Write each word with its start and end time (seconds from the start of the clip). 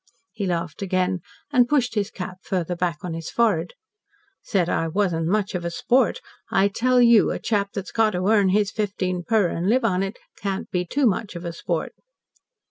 He 0.31 0.47
laughed 0.47 0.81
again 0.81 1.19
and 1.51 1.69
pushed 1.69 1.93
his 1.93 2.09
cap 2.09 2.39
farther 2.41 2.75
back 2.75 2.97
on 3.03 3.13
his 3.13 3.29
forehead. 3.29 3.73
"Said 4.41 4.67
I 4.67 4.87
wasn't 4.87 5.27
much 5.27 5.53
of 5.53 5.63
a 5.63 5.69
sport. 5.69 6.21
I 6.49 6.69
tell 6.69 6.99
YOU, 6.99 7.29
a 7.29 7.37
chap 7.37 7.73
that's 7.75 7.91
got 7.91 8.13
to 8.13 8.27
earn 8.27 8.49
his 8.49 8.71
fifteen 8.71 9.21
per, 9.21 9.49
and 9.49 9.69
live 9.69 9.85
on 9.85 10.01
it, 10.01 10.17
can't 10.35 10.67
be 10.71 10.85
TOO 10.85 11.05
much 11.05 11.35
of 11.35 11.45
a 11.45 11.53
sport." 11.53 11.93